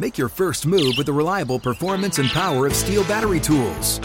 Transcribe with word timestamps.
Make 0.00 0.16
your 0.16 0.30
first 0.30 0.64
move 0.64 0.94
with 0.96 1.04
the 1.04 1.12
reliable 1.12 1.60
performance 1.60 2.18
and 2.18 2.30
power 2.30 2.66
of 2.66 2.72
STIHL 2.72 3.06
battery 3.06 3.38
tools. 3.38 3.98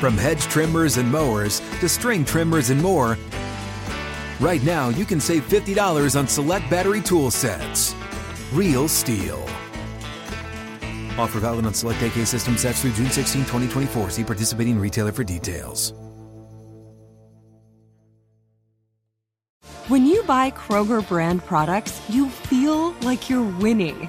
From 0.00 0.16
hedge 0.16 0.40
trimmers 0.44 0.96
and 0.96 1.12
mowers 1.12 1.60
to 1.80 1.86
string 1.86 2.24
trimmers 2.24 2.70
and 2.70 2.80
more, 2.80 3.18
right 4.40 4.62
now 4.64 4.88
you 4.88 5.04
can 5.04 5.20
save 5.20 5.46
$50 5.46 6.18
on 6.18 6.26
select 6.26 6.70
battery 6.70 7.02
tool 7.02 7.30
sets. 7.30 7.94
Real 8.54 8.88
STIHL. 8.88 9.38
Offer 11.18 11.40
valid 11.40 11.66
on 11.66 11.74
select 11.74 12.02
AK 12.02 12.26
system 12.26 12.56
sets 12.56 12.80
through 12.80 12.92
June 12.92 13.10
16, 13.10 13.42
2024. 13.42 14.08
See 14.08 14.24
participating 14.24 14.78
retailer 14.78 15.12
for 15.12 15.24
details. 15.24 15.92
When 19.88 20.06
you 20.06 20.22
buy 20.22 20.50
Kroger 20.52 21.06
brand 21.06 21.44
products, 21.44 22.00
you 22.08 22.28
feel 22.28 22.92
like 23.02 23.28
you're 23.28 23.42
winning. 23.58 24.08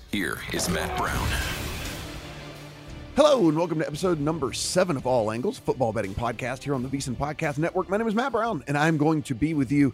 Here 0.11 0.39
is 0.51 0.69
Matt 0.69 0.97
Brown. 0.97 1.29
Hello 3.15 3.47
and 3.47 3.57
welcome 3.57 3.79
to 3.79 3.87
episode 3.87 4.19
number 4.19 4.51
seven 4.51 4.97
of 4.97 5.07
All 5.07 5.31
Angles 5.31 5.57
Football 5.57 5.93
Betting 5.93 6.13
Podcast 6.13 6.63
here 6.63 6.75
on 6.75 6.83
the 6.83 6.89
VSiN 6.89 7.15
Podcast 7.15 7.57
Network. 7.57 7.87
My 7.87 7.95
name 7.95 8.09
is 8.09 8.13
Matt 8.13 8.33
Brown, 8.33 8.61
and 8.67 8.77
I'm 8.77 8.97
going 8.97 9.23
to 9.23 9.33
be 9.33 9.53
with 9.53 9.71
you 9.71 9.93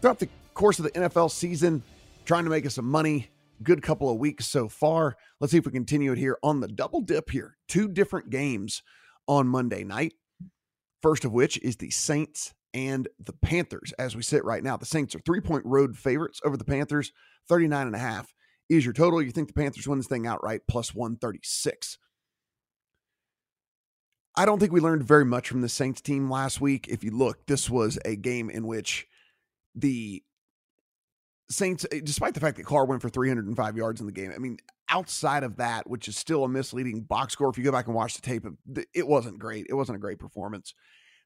throughout 0.00 0.18
the 0.18 0.30
course 0.54 0.78
of 0.78 0.86
the 0.86 0.90
NFL 0.92 1.30
season, 1.30 1.82
trying 2.24 2.44
to 2.44 2.50
make 2.50 2.64
us 2.64 2.76
some 2.76 2.86
money. 2.86 3.28
Good 3.62 3.82
couple 3.82 4.08
of 4.08 4.16
weeks 4.16 4.46
so 4.46 4.66
far. 4.66 5.18
Let's 5.40 5.50
see 5.50 5.58
if 5.58 5.66
we 5.66 5.72
continue 5.72 6.12
it 6.12 6.18
here 6.18 6.38
on 6.42 6.60
the 6.60 6.68
double 6.68 7.02
dip 7.02 7.28
here. 7.28 7.58
Two 7.68 7.86
different 7.86 8.30
games 8.30 8.82
on 9.28 9.46
Monday 9.46 9.84
night. 9.84 10.14
First 11.02 11.26
of 11.26 11.32
which 11.32 11.58
is 11.58 11.76
the 11.76 11.90
Saints 11.90 12.54
and 12.72 13.08
the 13.22 13.34
Panthers. 13.34 13.92
As 13.98 14.16
we 14.16 14.22
sit 14.22 14.42
right 14.42 14.64
now, 14.64 14.78
the 14.78 14.86
Saints 14.86 15.14
are 15.14 15.20
three 15.20 15.42
point 15.42 15.66
road 15.66 15.98
favorites 15.98 16.40
over 16.46 16.56
the 16.56 16.64
Panthers, 16.64 17.12
39 17.46 17.88
and 17.88 17.96
a 17.96 17.98
half 17.98 18.32
is 18.70 18.84
your 18.84 18.94
total. 18.94 19.20
You 19.20 19.32
think 19.32 19.48
the 19.48 19.54
Panthers 19.54 19.86
win 19.86 19.98
this 19.98 20.06
thing 20.06 20.26
outright, 20.26 20.62
plus 20.68 20.94
136. 20.94 21.98
I 24.36 24.46
don't 24.46 24.60
think 24.60 24.72
we 24.72 24.80
learned 24.80 25.02
very 25.02 25.24
much 25.24 25.48
from 25.48 25.60
the 25.60 25.68
Saints 25.68 26.00
team 26.00 26.30
last 26.30 26.60
week. 26.60 26.86
If 26.88 27.02
you 27.02 27.10
look, 27.10 27.46
this 27.46 27.68
was 27.68 27.98
a 28.04 28.16
game 28.16 28.48
in 28.48 28.66
which 28.66 29.06
the 29.74 30.22
Saints, 31.50 31.84
eh, 31.90 32.00
despite 32.02 32.34
the 32.34 32.40
fact 32.40 32.56
that 32.56 32.64
Carr 32.64 32.84
went 32.84 33.02
for 33.02 33.08
305 33.08 33.76
yards 33.76 34.00
in 34.00 34.06
the 34.06 34.12
game, 34.12 34.32
I 34.34 34.38
mean, 34.38 34.58
outside 34.88 35.42
of 35.42 35.56
that, 35.56 35.90
which 35.90 36.06
is 36.06 36.16
still 36.16 36.44
a 36.44 36.48
misleading 36.48 37.02
box 37.02 37.32
score, 37.32 37.50
if 37.50 37.58
you 37.58 37.64
go 37.64 37.72
back 37.72 37.86
and 37.86 37.94
watch 37.94 38.14
the 38.14 38.22
tape, 38.22 38.46
it 38.94 39.06
wasn't 39.06 39.40
great. 39.40 39.66
It 39.68 39.74
wasn't 39.74 39.96
a 39.96 40.00
great 40.00 40.20
performance. 40.20 40.74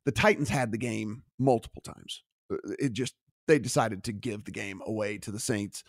The 0.06 0.12
Titans 0.12 0.48
had 0.48 0.72
the 0.72 0.78
game 0.78 1.24
multiple 1.38 1.82
times. 1.82 2.22
Uh, 2.50 2.56
it 2.78 2.94
just, 2.94 3.14
they 3.46 3.58
decided 3.58 4.02
to 4.04 4.12
give 4.12 4.44
the 4.44 4.50
game 4.50 4.80
away 4.86 5.18
to 5.18 5.30
the 5.30 5.38
Saints. 5.38 5.84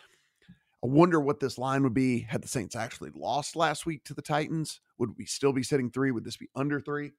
I 0.85 0.87
wonder 0.87 1.19
what 1.19 1.39
this 1.39 1.57
line 1.57 1.81
would 1.81 1.95
be 1.95 2.19
had 2.19 2.43
the 2.43 2.47
Saints 2.47 2.75
actually 2.75 3.09
lost 3.15 3.55
last 3.55 3.87
week 3.87 4.03
to 4.03 4.13
the 4.13 4.21
Titans. 4.21 4.81
Would 4.99 5.17
we 5.17 5.25
still 5.25 5.51
be 5.51 5.63
sitting 5.63 5.89
three? 5.89 6.11
Would 6.11 6.23
this 6.23 6.37
be 6.37 6.47
under 6.55 6.79
three? 6.79 7.13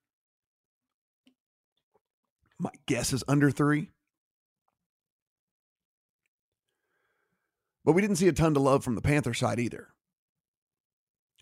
My 2.60 2.70
guess 2.86 3.12
is 3.12 3.24
under 3.26 3.50
three. 3.50 3.90
But 7.84 7.94
we 7.94 8.02
didn't 8.02 8.16
see 8.16 8.28
a 8.28 8.32
ton 8.32 8.54
to 8.54 8.60
love 8.60 8.84
from 8.84 8.94
the 8.94 9.02
Panther 9.02 9.34
side 9.34 9.58
either. 9.58 9.88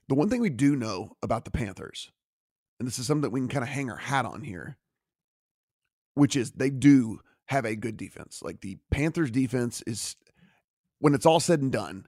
The 0.08 0.14
one 0.14 0.30
thing 0.30 0.40
we 0.40 0.48
do 0.48 0.76
know 0.76 1.18
about 1.22 1.44
the 1.44 1.50
Panthers, 1.50 2.10
and 2.78 2.88
this 2.88 2.98
is 2.98 3.06
something 3.06 3.20
that 3.20 3.32
we 3.32 3.40
can 3.40 3.48
kind 3.48 3.64
of 3.64 3.68
hang 3.68 3.90
our 3.90 3.98
hat 3.98 4.24
on 4.24 4.40
here, 4.40 4.78
which 6.14 6.36
is 6.36 6.52
they 6.52 6.70
do 6.70 7.20
have 7.48 7.66
a 7.66 7.76
good 7.76 7.98
defense. 7.98 8.40
Like 8.42 8.62
the 8.62 8.78
Panthers 8.90 9.30
defense 9.30 9.82
is 9.86 10.16
when 11.00 11.12
it's 11.12 11.26
all 11.26 11.38
said 11.38 11.60
and 11.60 11.70
done, 11.70 12.06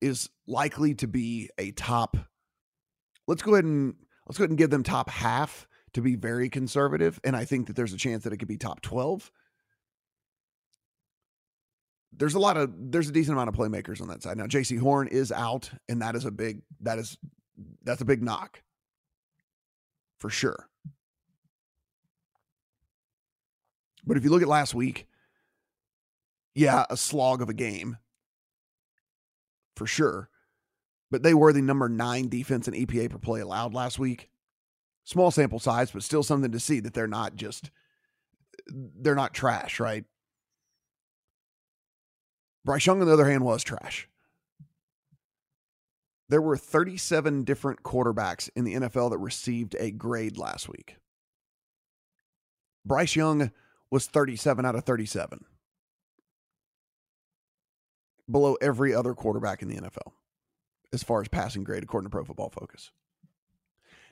is 0.00 0.30
likely 0.46 0.94
to 0.96 1.06
be 1.06 1.50
a 1.58 1.72
top. 1.72 2.16
Let's 3.26 3.42
go 3.42 3.54
ahead 3.54 3.64
and 3.64 3.94
let's 4.26 4.38
go 4.38 4.44
ahead 4.44 4.50
and 4.50 4.58
give 4.58 4.70
them 4.70 4.82
top 4.82 5.10
half 5.10 5.66
to 5.94 6.00
be 6.00 6.16
very 6.16 6.48
conservative, 6.48 7.20
and 7.24 7.36
I 7.36 7.44
think 7.44 7.66
that 7.66 7.76
there's 7.76 7.92
a 7.92 7.98
chance 7.98 8.24
that 8.24 8.32
it 8.32 8.36
could 8.36 8.48
be 8.48 8.56
top 8.56 8.80
twelve. 8.80 9.30
There's 12.12 12.34
a 12.34 12.40
lot 12.40 12.56
of 12.56 12.72
there's 12.74 13.08
a 13.08 13.12
decent 13.12 13.34
amount 13.34 13.48
of 13.48 13.54
playmakers 13.54 14.00
on 14.00 14.08
that 14.08 14.22
side 14.22 14.36
now. 14.36 14.46
Jaycee 14.46 14.78
Horn 14.78 15.08
is 15.08 15.32
out, 15.32 15.70
and 15.88 16.02
that 16.02 16.16
is 16.16 16.24
a 16.24 16.30
big 16.30 16.62
that 16.80 16.98
is 16.98 17.16
that's 17.84 18.00
a 18.00 18.04
big 18.04 18.22
knock 18.22 18.62
for 20.18 20.30
sure. 20.30 20.68
But 24.06 24.16
if 24.16 24.24
you 24.24 24.30
look 24.30 24.42
at 24.42 24.48
last 24.48 24.74
week, 24.74 25.06
yeah, 26.54 26.84
a 26.90 26.96
slog 26.96 27.42
of 27.42 27.48
a 27.48 27.54
game 27.54 27.96
for 29.80 29.86
sure. 29.86 30.28
But 31.10 31.22
they 31.22 31.32
were 31.32 31.54
the 31.54 31.62
number 31.62 31.88
nine 31.88 32.28
defense 32.28 32.68
in 32.68 32.74
EPA 32.74 33.08
per 33.08 33.16
play 33.16 33.40
allowed 33.40 33.72
last 33.72 33.98
week. 33.98 34.28
Small 35.04 35.30
sample 35.30 35.58
size, 35.58 35.90
but 35.90 36.02
still 36.02 36.22
something 36.22 36.52
to 36.52 36.60
see 36.60 36.80
that 36.80 36.92
they're 36.92 37.06
not 37.06 37.34
just 37.34 37.70
they're 38.66 39.14
not 39.14 39.32
trash, 39.32 39.80
right? 39.80 40.04
Bryce 42.62 42.84
Young, 42.84 43.00
on 43.00 43.06
the 43.06 43.12
other 43.14 43.24
hand, 43.24 43.42
was 43.42 43.64
trash. 43.64 44.06
There 46.28 46.42
were 46.42 46.58
37 46.58 47.44
different 47.44 47.82
quarterbacks 47.82 48.50
in 48.54 48.64
the 48.64 48.74
NFL 48.74 49.10
that 49.12 49.18
received 49.18 49.74
a 49.80 49.90
grade 49.90 50.36
last 50.36 50.68
week. 50.68 50.96
Bryce 52.84 53.16
Young 53.16 53.50
was 53.90 54.06
37 54.06 54.66
out 54.66 54.74
of 54.74 54.84
37 54.84 55.46
below 58.30 58.56
every 58.60 58.94
other 58.94 59.14
quarterback 59.14 59.62
in 59.62 59.68
the 59.68 59.76
NFL 59.76 60.12
as 60.92 61.02
far 61.02 61.20
as 61.20 61.28
passing 61.28 61.64
grade, 61.64 61.82
according 61.82 62.06
to 62.06 62.10
Pro 62.10 62.24
Football 62.24 62.50
Focus. 62.50 62.90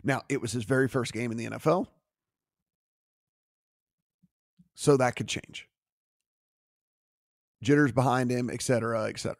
Now, 0.02 0.22
it 0.28 0.40
was 0.40 0.52
his 0.52 0.64
very 0.64 0.88
first 0.88 1.12
game 1.12 1.30
in 1.30 1.36
the 1.36 1.46
NFL. 1.46 1.86
So 4.74 4.96
that 4.96 5.16
could 5.16 5.26
change. 5.26 5.68
Jitters 7.62 7.90
behind 7.90 8.30
him, 8.30 8.48
et 8.48 8.62
cetera, 8.62 9.08
et 9.08 9.18
cetera. 9.18 9.36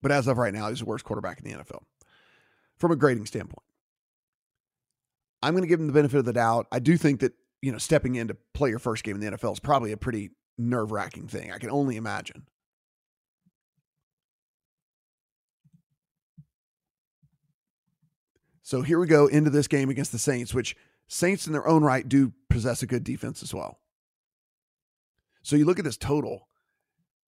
But 0.00 0.12
as 0.12 0.26
of 0.26 0.38
right 0.38 0.52
now, 0.52 0.68
he's 0.68 0.80
the 0.80 0.86
worst 0.86 1.04
quarterback 1.04 1.40
in 1.40 1.44
the 1.44 1.58
NFL 1.58 1.82
from 2.78 2.90
a 2.90 2.96
grading 2.96 3.26
standpoint. 3.26 3.62
I'm 5.42 5.52
going 5.52 5.62
to 5.62 5.68
give 5.68 5.80
him 5.80 5.86
the 5.86 5.92
benefit 5.92 6.18
of 6.18 6.24
the 6.24 6.32
doubt. 6.32 6.66
I 6.72 6.78
do 6.78 6.96
think 6.96 7.20
that, 7.20 7.34
you 7.64 7.72
know, 7.72 7.78
stepping 7.78 8.16
in 8.16 8.28
to 8.28 8.36
play 8.52 8.68
your 8.68 8.78
first 8.78 9.04
game 9.04 9.14
in 9.16 9.20
the 9.22 9.38
NFL 9.38 9.54
is 9.54 9.60
probably 9.60 9.90
a 9.92 9.96
pretty 9.96 10.32
nerve 10.58 10.92
wracking 10.92 11.26
thing. 11.26 11.50
I 11.50 11.56
can 11.56 11.70
only 11.70 11.96
imagine. 11.96 12.46
So 18.62 18.82
here 18.82 18.98
we 18.98 19.06
go 19.06 19.28
into 19.28 19.48
this 19.48 19.66
game 19.66 19.88
against 19.88 20.12
the 20.12 20.18
Saints, 20.18 20.52
which 20.52 20.76
Saints 21.08 21.46
in 21.46 21.54
their 21.54 21.66
own 21.66 21.82
right 21.82 22.06
do 22.06 22.34
possess 22.50 22.82
a 22.82 22.86
good 22.86 23.02
defense 23.02 23.42
as 23.42 23.54
well. 23.54 23.80
So 25.42 25.56
you 25.56 25.64
look 25.64 25.78
at 25.78 25.86
this 25.86 25.96
total, 25.96 26.48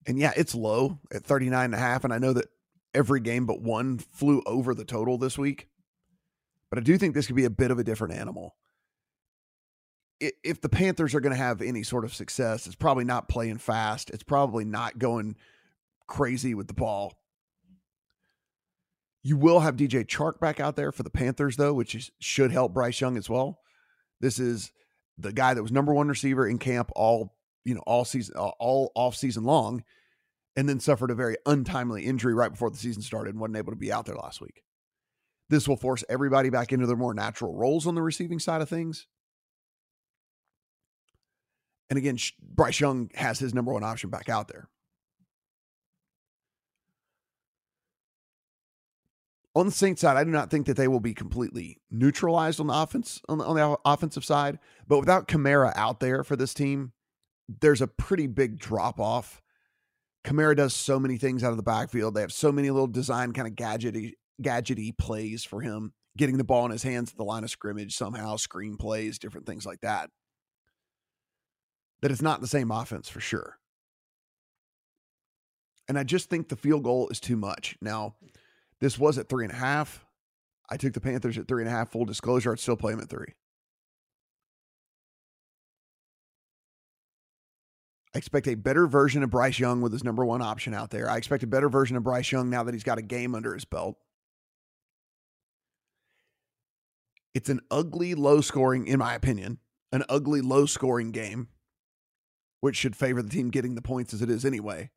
and 0.06 0.18
yeah, 0.18 0.32
it's 0.36 0.54
low 0.54 0.98
at 1.10 1.24
39 1.24 1.64
and 1.64 1.74
a 1.74 1.78
half. 1.78 2.04
And 2.04 2.12
I 2.12 2.18
know 2.18 2.34
that 2.34 2.48
every 2.92 3.20
game 3.20 3.46
but 3.46 3.62
one 3.62 3.98
flew 3.98 4.42
over 4.44 4.74
the 4.74 4.84
total 4.84 5.16
this 5.16 5.38
week. 5.38 5.68
But 6.68 6.78
I 6.78 6.82
do 6.82 6.98
think 6.98 7.14
this 7.14 7.26
could 7.26 7.36
be 7.36 7.46
a 7.46 7.50
bit 7.50 7.70
of 7.70 7.78
a 7.78 7.84
different 7.84 8.14
animal. 8.14 8.54
If 10.20 10.60
the 10.60 10.68
Panthers 10.68 11.14
are 11.14 11.20
going 11.20 11.34
to 11.34 11.42
have 11.42 11.60
any 11.60 11.82
sort 11.82 12.04
of 12.04 12.14
success, 12.14 12.66
it's 12.66 12.76
probably 12.76 13.04
not 13.04 13.28
playing 13.28 13.58
fast. 13.58 14.10
It's 14.10 14.22
probably 14.22 14.64
not 14.64 14.98
going 14.98 15.36
crazy 16.06 16.54
with 16.54 16.68
the 16.68 16.74
ball. 16.74 17.18
You 19.22 19.36
will 19.36 19.60
have 19.60 19.76
DJ 19.76 20.06
Chark 20.06 20.38
back 20.40 20.60
out 20.60 20.76
there 20.76 20.92
for 20.92 21.02
the 21.02 21.10
Panthers, 21.10 21.56
though, 21.56 21.74
which 21.74 21.94
is, 21.94 22.10
should 22.20 22.52
help 22.52 22.72
Bryce 22.72 23.00
Young 23.00 23.16
as 23.16 23.28
well. 23.28 23.58
This 24.20 24.38
is 24.38 24.72
the 25.18 25.32
guy 25.32 25.54
that 25.54 25.62
was 25.62 25.72
number 25.72 25.92
one 25.92 26.08
receiver 26.08 26.46
in 26.46 26.58
camp 26.58 26.90
all 26.94 27.34
you 27.64 27.74
know 27.74 27.82
all 27.86 28.04
season 28.04 28.34
all 28.36 28.92
off 28.94 29.16
season 29.16 29.44
long, 29.44 29.82
and 30.54 30.69
then 30.69 30.80
suffered 30.80 31.10
a 31.10 31.14
very 31.14 31.36
untimely 31.44 32.04
injury 32.04 32.32
right 32.32 32.52
before 32.52 32.70
the 32.70 32.76
season 32.76 33.02
started 33.02 33.30
and 33.30 33.40
wasn't 33.40 33.56
able 33.56 33.72
to 33.72 33.78
be 33.78 33.92
out 33.92 34.06
there 34.06 34.14
last 34.14 34.40
week. 34.40 34.62
This 35.48 35.69
will 35.69 35.76
force 35.76 36.04
everybody 36.08 36.50
back 36.50 36.72
into 36.72 36.86
their 36.86 36.96
more 36.96 37.14
natural 37.14 37.54
roles 37.54 37.86
on 37.86 37.94
the 37.94 38.02
receiving 38.02 38.38
side 38.38 38.62
of 38.62 38.69
things. 38.69 39.06
And 41.88 41.98
again, 41.98 42.18
Bryce 42.42 42.80
Young 42.80 43.10
has 43.14 43.38
his 43.38 43.54
number 43.54 43.72
one 43.72 43.84
option 43.84 44.10
back 44.10 44.28
out 44.28 44.48
there. 44.48 44.68
On 49.54 49.64
the 49.64 49.72
Saints 49.72 50.02
side, 50.02 50.18
I 50.18 50.24
do 50.24 50.30
not 50.30 50.50
think 50.50 50.66
that 50.66 50.76
they 50.76 50.86
will 50.86 51.00
be 51.00 51.14
completely 51.14 51.80
neutralized 51.90 52.60
on 52.60 52.66
the 52.66 52.74
offense 52.74 53.22
on 53.26 53.38
the, 53.38 53.44
on 53.44 53.56
the 53.56 53.78
offensive 53.86 54.22
side, 54.24 54.58
but 54.86 54.98
without 54.98 55.28
Kamara 55.28 55.72
out 55.76 55.98
there 55.98 56.22
for 56.22 56.36
this 56.36 56.52
team, 56.52 56.92
there's 57.60 57.80
a 57.80 57.86
pretty 57.86 58.26
big 58.26 58.58
drop 58.58 59.00
off. 59.00 59.40
Kamara 60.26 60.54
does 60.56 60.74
so 60.74 61.00
many 61.00 61.16
things 61.16 61.42
out 61.42 61.52
of 61.52 61.56
the 61.56 61.62
backfield. 61.62 62.14
They 62.14 62.20
have 62.20 62.32
so 62.32 62.52
many 62.52 62.70
little 62.70 62.86
design 62.86 63.32
kind 63.32 63.48
of 63.48 63.54
gadgety 63.54 64.12
gadgety 64.42 64.96
plays 64.98 65.42
for 65.42 65.62
him, 65.62 65.94
getting 66.18 66.36
the 66.36 66.44
ball 66.44 66.66
in 66.66 66.70
his 66.70 66.82
hands 66.82 67.12
at 67.12 67.16
the 67.16 67.24
line 67.24 67.44
of 67.44 67.50
scrimmage 67.50 67.96
somehow, 67.96 68.36
screen 68.36 68.76
plays, 68.76 69.18
different 69.18 69.46
things 69.46 69.64
like 69.64 69.80
that. 69.80 70.10
That 72.02 72.10
it's 72.10 72.22
not 72.22 72.40
the 72.40 72.46
same 72.46 72.70
offense 72.70 73.08
for 73.08 73.20
sure. 73.20 73.58
And 75.88 75.98
I 75.98 76.02
just 76.02 76.28
think 76.28 76.48
the 76.48 76.56
field 76.56 76.82
goal 76.82 77.08
is 77.08 77.20
too 77.20 77.37
much. 77.37 77.76
Now, 77.81 78.16
this 78.81 78.98
was 78.98 79.19
at 79.19 79.28
three 79.28 79.44
and 79.44 79.52
a 79.52 79.56
half. 79.56 80.04
I 80.69 80.76
took 80.76 80.93
the 80.93 81.00
Panthers 81.00 81.38
at 81.38 81.48
three 81.48 81.62
and 81.62 81.69
a 81.69 81.72
half. 81.72 81.93
Full 81.93 82.04
disclosure, 82.04 82.52
I'd 82.52 82.58
still 82.58 82.76
play 82.76 82.93
them 82.93 83.00
at 83.00 83.08
three. 83.08 83.34
I 88.14 88.19
expect 88.19 88.48
a 88.48 88.54
better 88.54 88.87
version 88.87 89.22
of 89.22 89.31
Bryce 89.31 89.58
Young 89.58 89.82
with 89.82 89.93
his 89.93 90.02
number 90.02 90.25
one 90.25 90.40
option 90.40 90.72
out 90.72 90.90
there. 90.90 91.08
I 91.08 91.19
expect 91.19 91.43
a 91.43 91.46
better 91.46 91.69
version 91.69 91.98
of 91.98 92.02
Bryce 92.02 92.32
Young 92.32 92.48
now 92.48 92.62
that 92.62 92.72
he's 92.72 92.82
got 92.82 92.98
a 92.98 93.02
game 93.02 93.34
under 93.34 93.52
his 93.52 93.66
belt. 93.66 93.96
It's 97.34 97.50
an 97.50 97.60
ugly, 97.70 98.14
low 98.14 98.40
scoring, 98.40 98.87
in 98.87 98.98
my 98.98 99.14
opinion, 99.14 99.58
an 99.93 100.02
ugly, 100.08 100.40
low 100.40 100.64
scoring 100.64 101.10
game, 101.10 101.48
which 102.61 102.76
should 102.76 102.97
favor 102.97 103.23
the 103.23 103.31
team 103.31 103.50
getting 103.50 103.75
the 103.75 103.82
points 103.82 104.14
as 104.14 104.23
it 104.23 104.31
is 104.31 104.44
anyway. 104.44 104.91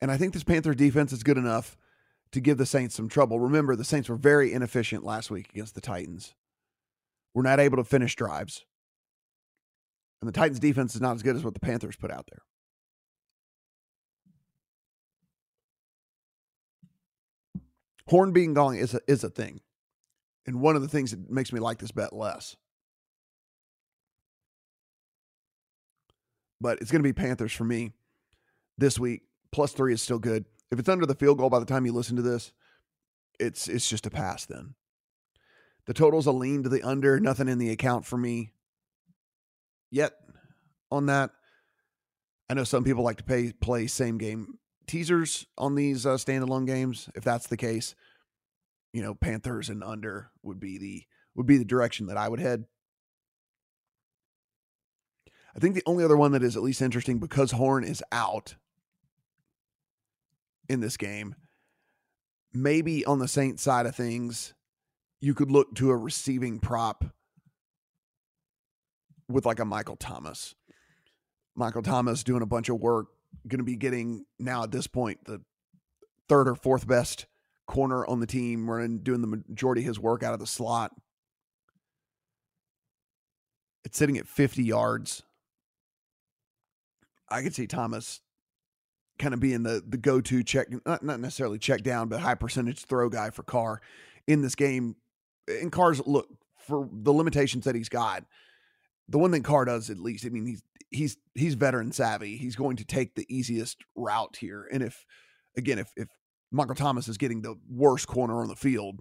And 0.00 0.10
I 0.10 0.16
think 0.16 0.32
this 0.32 0.44
Panther 0.44 0.74
defense 0.74 1.12
is 1.12 1.22
good 1.22 1.36
enough 1.36 1.76
to 2.32 2.40
give 2.40 2.58
the 2.58 2.66
Saints 2.66 2.94
some 2.94 3.08
trouble. 3.08 3.38
Remember, 3.38 3.76
the 3.76 3.84
Saints 3.84 4.08
were 4.08 4.16
very 4.16 4.52
inefficient 4.52 5.04
last 5.04 5.30
week 5.30 5.50
against 5.50 5.74
the 5.74 5.80
Titans. 5.80 6.34
We're 7.34 7.42
not 7.42 7.60
able 7.60 7.76
to 7.76 7.84
finish 7.84 8.16
drives. 8.16 8.64
And 10.20 10.28
the 10.28 10.32
Titans 10.32 10.60
defense 10.60 10.94
is 10.94 11.00
not 11.00 11.16
as 11.16 11.22
good 11.22 11.36
as 11.36 11.44
what 11.44 11.54
the 11.54 11.60
Panthers 11.60 11.96
put 11.96 12.10
out 12.10 12.26
there. 12.30 12.42
Horn 18.08 18.32
being 18.32 18.54
gone 18.54 18.74
is 18.74 18.94
a, 18.94 19.00
is 19.06 19.22
a 19.22 19.30
thing. 19.30 19.60
And 20.46 20.60
one 20.60 20.76
of 20.76 20.82
the 20.82 20.88
things 20.88 21.12
that 21.12 21.30
makes 21.30 21.52
me 21.52 21.60
like 21.60 21.78
this 21.78 21.92
bet 21.92 22.12
less. 22.12 22.56
But 26.60 26.80
it's 26.80 26.90
going 26.90 27.02
to 27.02 27.08
be 27.08 27.12
Panthers 27.12 27.52
for 27.52 27.64
me 27.64 27.92
this 28.78 28.98
week. 28.98 29.22
Plus 29.52 29.72
three 29.72 29.92
is 29.92 30.02
still 30.02 30.18
good. 30.18 30.44
If 30.70 30.78
it's 30.78 30.88
under 30.88 31.06
the 31.06 31.14
field 31.14 31.38
goal 31.38 31.50
by 31.50 31.58
the 31.58 31.66
time 31.66 31.86
you 31.86 31.92
listen 31.92 32.16
to 32.16 32.22
this, 32.22 32.52
it's 33.38 33.66
it's 33.68 33.88
just 33.88 34.06
a 34.06 34.10
pass 34.10 34.46
then. 34.46 34.74
The 35.86 35.94
total's 35.94 36.26
a 36.26 36.32
lean 36.32 36.62
to 36.62 36.68
the 36.68 36.82
under, 36.82 37.18
nothing 37.18 37.48
in 37.48 37.58
the 37.58 37.70
account 37.70 38.06
for 38.06 38.16
me 38.16 38.52
yet 39.90 40.12
on 40.90 41.06
that. 41.06 41.30
I 42.48 42.54
know 42.54 42.64
some 42.64 42.84
people 42.84 43.02
like 43.02 43.16
to 43.16 43.24
pay 43.24 43.52
play 43.52 43.86
same 43.86 44.18
game 44.18 44.58
teasers 44.86 45.46
on 45.56 45.76
these 45.76 46.04
uh, 46.04 46.14
standalone 46.14 46.66
games. 46.66 47.08
If 47.14 47.22
that's 47.22 47.46
the 47.46 47.56
case, 47.56 47.94
you 48.92 49.02
know, 49.02 49.14
Panthers 49.14 49.68
and 49.68 49.84
under 49.84 50.30
would 50.42 50.58
be 50.58 50.78
the 50.78 51.04
would 51.34 51.46
be 51.46 51.58
the 51.58 51.64
direction 51.64 52.06
that 52.06 52.16
I 52.16 52.28
would 52.28 52.40
head. 52.40 52.64
I 55.54 55.58
think 55.58 55.74
the 55.74 55.82
only 55.86 56.04
other 56.04 56.16
one 56.16 56.32
that 56.32 56.42
is 56.42 56.56
at 56.56 56.62
least 56.62 56.82
interesting 56.82 57.18
because 57.18 57.52
Horn 57.52 57.84
is 57.84 58.02
out 58.12 58.54
in 60.68 60.80
this 60.80 60.96
game, 60.96 61.34
maybe 62.52 63.04
on 63.04 63.18
the 63.18 63.28
Saints 63.28 63.62
side 63.62 63.86
of 63.86 63.94
things, 63.96 64.54
you 65.20 65.34
could 65.34 65.50
look 65.50 65.74
to 65.76 65.90
a 65.90 65.96
receiving 65.96 66.60
prop 66.60 67.04
with 69.28 69.44
like 69.44 69.58
a 69.58 69.64
Michael 69.64 69.96
Thomas. 69.96 70.54
Michael 71.56 71.82
Thomas 71.82 72.22
doing 72.22 72.42
a 72.42 72.46
bunch 72.46 72.68
of 72.68 72.80
work 72.80 73.08
going 73.46 73.58
to 73.58 73.64
be 73.64 73.76
getting 73.76 74.24
now 74.38 74.64
at 74.64 74.70
this 74.70 74.86
point 74.86 75.24
the 75.24 75.40
third 76.28 76.48
or 76.48 76.54
fourth 76.54 76.86
best 76.86 77.26
corner 77.66 78.06
on 78.06 78.20
the 78.20 78.26
team, 78.26 78.68
running 78.68 78.98
doing 78.98 79.20
the 79.20 79.26
majority 79.26 79.82
of 79.82 79.86
his 79.86 79.98
work 79.98 80.22
out 80.22 80.34
of 80.34 80.40
the 80.40 80.46
slot. 80.46 80.92
It's 83.84 83.96
sitting 83.98 84.18
at 84.18 84.26
50 84.26 84.62
yards. 84.62 85.22
I 87.30 87.42
could 87.42 87.54
see 87.54 87.66
Thomas 87.66 88.20
kind 89.18 89.34
of 89.34 89.40
being 89.40 89.62
the 89.62 89.82
the 89.86 89.98
go-to 89.98 90.42
check 90.42 90.68
not, 90.86 91.02
not 91.02 91.20
necessarily 91.20 91.58
check 91.58 91.82
down 91.82 92.08
but 92.08 92.20
high 92.20 92.34
percentage 92.34 92.84
throw 92.84 93.08
guy 93.10 93.30
for 93.30 93.42
Carr 93.42 93.80
in 94.26 94.42
this 94.42 94.54
game. 94.54 94.96
And 95.46 95.70
Carr's 95.70 96.00
look 96.06 96.28
for 96.58 96.88
the 96.92 97.12
limitations 97.12 97.64
that 97.64 97.74
he's 97.74 97.88
got. 97.88 98.24
The 99.08 99.18
one 99.18 99.32
thing 99.32 99.42
Carr 99.42 99.64
does 99.64 99.90
at 99.90 99.98
least, 99.98 100.24
I 100.24 100.28
mean, 100.28 100.46
he's 100.46 100.62
he's 100.90 101.16
he's 101.34 101.54
veteran 101.54 101.92
savvy. 101.92 102.36
He's 102.36 102.56
going 102.56 102.76
to 102.76 102.84
take 102.84 103.14
the 103.14 103.26
easiest 103.28 103.78
route 103.96 104.36
here. 104.38 104.68
And 104.72 104.82
if 104.82 105.04
again, 105.56 105.78
if 105.78 105.92
if 105.96 106.08
Michael 106.50 106.74
Thomas 106.74 107.08
is 107.08 107.18
getting 107.18 107.42
the 107.42 107.56
worst 107.68 108.06
corner 108.06 108.40
on 108.40 108.48
the 108.48 108.56
field, 108.56 109.00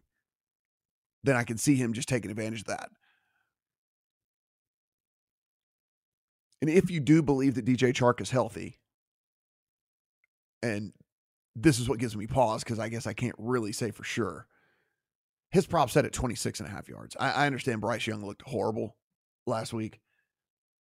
then 1.24 1.36
I 1.36 1.44
can 1.44 1.58
see 1.58 1.76
him 1.76 1.94
just 1.94 2.10
taking 2.10 2.32
advantage 2.32 2.62
of 2.62 2.68
that. 2.68 2.90
And 6.62 6.70
if 6.70 6.92
you 6.92 7.00
do 7.00 7.22
believe 7.22 7.56
that 7.56 7.66
DJ 7.66 7.94
Chark 7.94 8.22
is 8.22 8.32
healthy, 8.32 8.80
and 10.62 10.94
this 11.56 11.80
is 11.80 11.88
what 11.88 12.00
gives 12.00 12.18
me 12.18 12.28
pause 12.28 12.64
because 12.64 12.80
I 12.80 12.90
guess 12.90 13.08
I 13.08 13.14
can't 13.14 13.36
really 13.38 13.72
say 13.72 13.92
for 13.92 14.04
sure. 14.04 14.48
His 15.52 15.66
prop 15.66 15.90
set 15.90 16.06
at 16.06 16.14
26 16.14 16.60
and 16.60 16.70
a 16.70 16.72
half 16.72 16.88
yards. 16.88 17.16
I, 17.20 17.32
I 17.32 17.46
understand 17.48 17.82
Bryce 17.82 18.06
Young 18.06 18.24
looked 18.24 18.44
horrible 18.44 18.96
last 19.48 19.74
week 19.74 20.00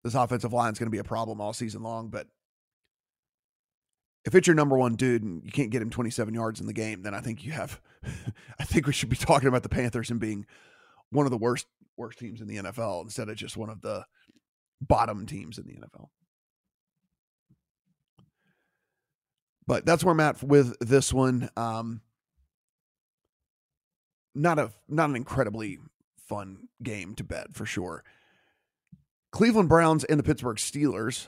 this 0.03 0.15
offensive 0.15 0.53
line 0.53 0.71
is 0.73 0.79
going 0.79 0.87
to 0.87 0.91
be 0.91 0.99
a 0.99 1.03
problem 1.03 1.41
all 1.41 1.53
season 1.53 1.83
long. 1.83 2.09
But 2.09 2.27
if 4.25 4.35
it's 4.35 4.47
your 4.47 4.55
number 4.55 4.77
one 4.77 4.95
dude 4.95 5.23
and 5.23 5.43
you 5.43 5.51
can't 5.51 5.71
get 5.71 5.81
him 5.81 5.89
27 5.89 6.33
yards 6.33 6.59
in 6.59 6.67
the 6.67 6.73
game, 6.73 7.01
then 7.01 7.13
I 7.13 7.21
think 7.21 7.43
you 7.43 7.51
have, 7.51 7.81
I 8.59 8.63
think 8.63 8.87
we 8.87 8.93
should 8.93 9.09
be 9.09 9.15
talking 9.15 9.47
about 9.47 9.63
the 9.63 9.69
Panthers 9.69 10.09
and 10.09 10.19
being 10.19 10.45
one 11.09 11.25
of 11.25 11.31
the 11.31 11.37
worst, 11.37 11.67
worst 11.97 12.19
teams 12.19 12.41
in 12.41 12.47
the 12.47 12.57
NFL 12.57 13.03
instead 13.03 13.29
of 13.29 13.35
just 13.35 13.57
one 13.57 13.69
of 13.69 13.81
the 13.81 14.05
bottom 14.81 15.25
teams 15.25 15.57
in 15.57 15.65
the 15.65 15.73
NFL. 15.73 16.09
But 19.67 19.85
that's 19.85 20.03
where 20.03 20.13
I'm 20.13 20.19
at 20.19 20.41
with 20.41 20.75
this 20.79 21.13
one. 21.13 21.49
Um, 21.55 22.01
not 24.33 24.57
a 24.57 24.71
not 24.87 25.09
an 25.09 25.15
incredibly 25.15 25.77
fun 26.27 26.69
game 26.81 27.15
to 27.15 27.23
bet 27.23 27.53
for 27.53 27.65
sure. 27.65 28.03
Cleveland 29.31 29.69
Browns 29.69 30.03
and 30.03 30.19
the 30.19 30.23
Pittsburgh 30.23 30.57
Steelers. 30.57 31.27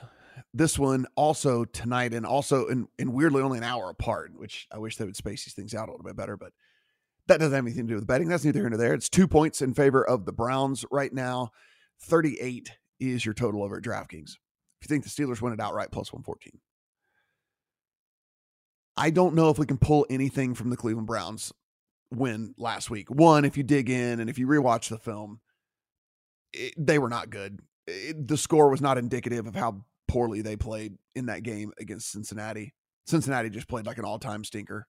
This 0.54 0.78
one 0.78 1.06
also 1.14 1.64
tonight 1.64 2.12
and 2.12 2.26
also 2.26 2.66
in, 2.66 2.88
in 2.98 3.12
weirdly 3.12 3.42
only 3.42 3.58
an 3.58 3.64
hour 3.64 3.90
apart, 3.90 4.32
which 4.34 4.66
I 4.72 4.78
wish 4.78 4.96
they 4.96 5.04
would 5.04 5.16
space 5.16 5.44
these 5.44 5.54
things 5.54 5.74
out 5.74 5.88
a 5.88 5.92
little 5.92 6.04
bit 6.04 6.16
better, 6.16 6.36
but 6.36 6.52
that 7.28 7.38
doesn't 7.38 7.54
have 7.54 7.64
anything 7.64 7.86
to 7.86 7.92
do 7.92 7.94
with 7.94 8.06
betting. 8.06 8.28
That's 8.28 8.44
neither 8.44 8.60
here 8.60 8.68
nor 8.68 8.78
there. 8.78 8.94
It's 8.94 9.08
two 9.08 9.28
points 9.28 9.62
in 9.62 9.74
favor 9.74 10.04
of 10.04 10.24
the 10.24 10.32
Browns 10.32 10.84
right 10.90 11.12
now. 11.12 11.52
38 12.00 12.72
is 13.10 13.24
your 13.24 13.34
total 13.34 13.62
over 13.62 13.76
at 13.76 13.82
DraftKings. 13.82 14.30
If 14.30 14.82
you 14.82 14.88
think 14.88 15.04
the 15.04 15.10
Steelers 15.10 15.40
win 15.40 15.52
it 15.52 15.60
outright, 15.60 15.90
plus 15.90 16.12
114. 16.12 16.60
I 18.96 19.10
don't 19.10 19.34
know 19.34 19.48
if 19.48 19.58
we 19.58 19.66
can 19.66 19.78
pull 19.78 20.06
anything 20.10 20.54
from 20.54 20.70
the 20.70 20.76
Cleveland 20.76 21.06
Browns 21.06 21.52
win 22.10 22.54
last 22.58 22.90
week. 22.90 23.10
One, 23.10 23.44
if 23.44 23.56
you 23.56 23.62
dig 23.62 23.88
in 23.88 24.20
and 24.20 24.28
if 24.28 24.38
you 24.38 24.46
rewatch 24.46 24.88
the 24.88 24.98
film, 24.98 25.40
it, 26.52 26.74
they 26.76 26.98
were 26.98 27.08
not 27.08 27.30
good. 27.30 27.60
It, 27.86 28.28
the 28.28 28.36
score 28.36 28.68
was 28.68 28.80
not 28.80 28.98
indicative 28.98 29.46
of 29.46 29.54
how 29.54 29.84
poorly 30.08 30.42
they 30.42 30.56
played 30.56 30.98
in 31.14 31.26
that 31.26 31.42
game 31.42 31.72
against 31.78 32.10
Cincinnati. 32.10 32.74
Cincinnati 33.06 33.50
just 33.50 33.68
played 33.68 33.86
like 33.86 33.98
an 33.98 34.04
all 34.04 34.18
time 34.18 34.44
stinker. 34.44 34.86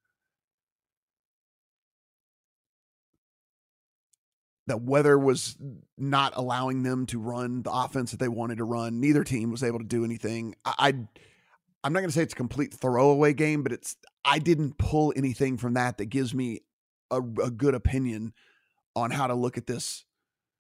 The 4.67 4.77
weather 4.77 5.20
was 5.20 5.58
not 5.98 6.34
allowing 6.36 6.84
them 6.84 7.05
to 7.08 7.20
run 7.20 7.63
the 7.63 7.72
offense 7.72 8.12
that 8.12 8.20
they 8.20 8.29
wanted 8.29 8.60
to 8.60 8.63
run. 8.63 9.01
Neither 9.01 9.24
team 9.24 9.51
was 9.51 9.63
able 9.63 9.79
to 9.79 9.86
do 9.86 10.05
anything. 10.05 10.55
I, 10.63 10.74
I 10.77 10.93
I'm 11.84 11.91
not 11.91 12.00
going 12.00 12.10
to 12.10 12.13
say 12.13 12.24
it's 12.24 12.34
a 12.34 12.38
complete 12.38 12.74
throwaway 12.74 13.34
game, 13.34 13.62
but 13.62 13.74
it's 13.74 13.98
I 14.24 14.39
didn't 14.39 14.77
pull 14.77 15.13
anything 15.17 15.58
from 15.58 15.74
that 15.74 15.98
that 15.98 16.05
gives 16.05 16.34
me 16.34 16.62
a, 17.12 17.17
a 17.17 17.51
good 17.51 17.75
opinion 17.75 18.34
on 18.96 19.12
how 19.12 19.27
to 19.27 19.34
look 19.34 19.58
at 19.58 19.67
this 19.67 20.05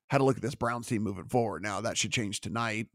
how 0.07 0.17
to 0.17 0.23
look 0.25 0.35
at 0.35 0.43
this 0.43 0.55
Browns 0.55 0.87
team 0.87 1.01
moving 1.01 1.25
forward. 1.25 1.63
Now 1.63 1.81
that 1.81 1.97
should 1.97 2.11
change 2.11 2.41
tonight. 2.41 2.87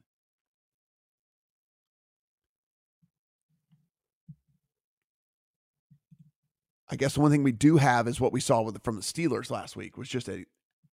I 6.90 6.96
guess 6.96 7.14
the 7.14 7.20
one 7.20 7.30
thing 7.30 7.42
we 7.42 7.52
do 7.52 7.76
have 7.76 8.08
is 8.08 8.20
what 8.20 8.32
we 8.32 8.40
saw 8.40 8.62
with 8.62 8.82
from 8.82 8.96
the 8.96 9.02
Steelers 9.02 9.50
last 9.50 9.76
week 9.76 9.98
was 9.98 10.08
just 10.08 10.28
a 10.28 10.44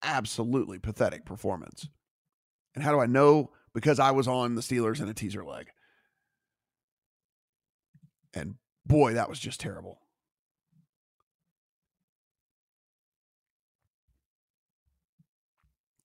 absolutely 0.04 0.78
pathetic 0.78 1.24
performance. 1.24 1.88
And 2.74 2.84
how 2.84 2.92
do 2.92 3.00
I 3.00 3.06
know? 3.06 3.50
Because 3.72 3.98
I 3.98 4.10
was 4.12 4.28
on 4.28 4.54
the 4.54 4.60
Steelers 4.60 5.00
in 5.00 5.08
a 5.08 5.14
teaser 5.14 5.44
leg. 5.44 5.68
And 8.32 8.56
boy, 8.86 9.14
that 9.14 9.28
was 9.28 9.38
just 9.38 9.60
terrible. 9.60 9.98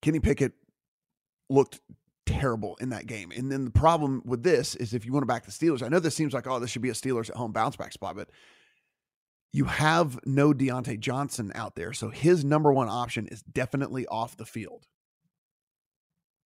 Kenny 0.02 0.20
Pickett 0.20 0.52
looked 1.48 1.80
terrible 2.24 2.76
in 2.80 2.90
that 2.90 3.06
game. 3.06 3.32
And 3.36 3.50
then 3.50 3.64
the 3.64 3.70
problem 3.70 4.22
with 4.24 4.42
this 4.42 4.74
is 4.76 4.94
if 4.94 5.04
you 5.04 5.12
want 5.12 5.22
to 5.22 5.26
back 5.26 5.44
the 5.44 5.50
Steelers, 5.50 5.82
I 5.82 5.88
know 5.88 5.98
this 5.98 6.14
seems 6.14 6.32
like, 6.32 6.46
oh, 6.46 6.58
this 6.58 6.70
should 6.70 6.82
be 6.82 6.90
a 6.90 6.94
Steelers 6.94 7.28
at 7.28 7.36
home 7.36 7.52
bounce 7.52 7.76
back 7.76 7.92
spot, 7.92 8.16
but 8.16 8.30
you 9.52 9.64
have 9.64 10.18
no 10.24 10.52
Diontae 10.52 11.00
Johnson 11.00 11.50
out 11.54 11.74
there. 11.74 11.92
So 11.92 12.10
his 12.10 12.44
number 12.44 12.72
one 12.72 12.88
option 12.88 13.26
is 13.26 13.42
definitely 13.42 14.06
off 14.06 14.36
the 14.36 14.46
field. 14.46 14.86